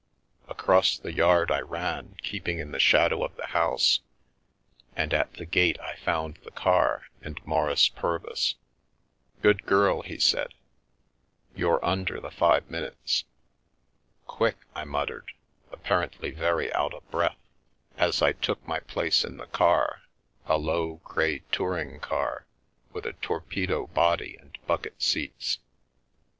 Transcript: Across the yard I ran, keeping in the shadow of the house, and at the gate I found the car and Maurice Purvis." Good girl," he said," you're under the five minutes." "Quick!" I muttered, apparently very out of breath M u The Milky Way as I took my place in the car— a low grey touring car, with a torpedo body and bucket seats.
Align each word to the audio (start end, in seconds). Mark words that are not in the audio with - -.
Across 0.47 0.97
the 0.97 1.13
yard 1.13 1.51
I 1.51 1.59
ran, 1.59 2.15
keeping 2.23 2.57
in 2.57 2.71
the 2.71 2.79
shadow 2.79 3.23
of 3.23 3.35
the 3.37 3.45
house, 3.45 3.99
and 4.95 5.13
at 5.13 5.33
the 5.33 5.45
gate 5.45 5.79
I 5.79 5.95
found 5.97 6.37
the 6.37 6.49
car 6.49 7.03
and 7.21 7.39
Maurice 7.45 7.87
Purvis." 7.87 8.55
Good 9.43 9.67
girl," 9.67 10.01
he 10.01 10.17
said," 10.17 10.55
you're 11.55 11.85
under 11.85 12.19
the 12.19 12.31
five 12.31 12.67
minutes." 12.67 13.25
"Quick!" 14.25 14.57
I 14.73 14.85
muttered, 14.85 15.33
apparently 15.71 16.31
very 16.31 16.73
out 16.73 16.95
of 16.95 17.03
breath 17.11 17.35
M 17.35 17.37
u 17.37 17.41
The 17.41 17.51
Milky 17.53 18.01
Way 18.01 18.07
as 18.07 18.21
I 18.23 18.31
took 18.33 18.67
my 18.67 18.79
place 18.79 19.23
in 19.23 19.37
the 19.37 19.45
car— 19.45 20.01
a 20.47 20.57
low 20.57 20.95
grey 21.03 21.43
touring 21.51 21.99
car, 21.99 22.47
with 22.91 23.05
a 23.05 23.13
torpedo 23.13 23.85
body 23.85 24.35
and 24.39 24.57
bucket 24.65 24.99
seats. 24.99 25.59